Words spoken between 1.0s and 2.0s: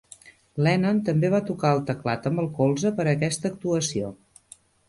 també va tocar el